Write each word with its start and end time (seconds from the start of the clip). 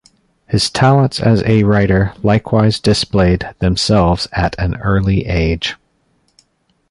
His 0.47 0.71
talents 0.71 1.19
as 1.19 1.43
a 1.45 1.61
writer 1.61 2.15
likewise 2.23 2.79
displayed 2.79 3.47
themselves 3.59 4.27
at 4.31 4.55
an 4.57 4.77
early 4.77 5.27
age. 5.27 5.75